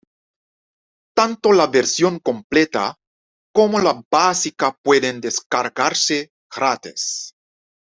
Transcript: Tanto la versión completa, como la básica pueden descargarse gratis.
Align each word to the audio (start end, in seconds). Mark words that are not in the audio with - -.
Tanto 1.19 1.51
la 1.53 1.67
versión 1.67 2.17
completa, 2.17 2.97
como 3.53 3.77
la 3.79 4.03
básica 4.09 4.75
pueden 4.81 5.21
descargarse 5.21 6.31
gratis. 6.51 7.35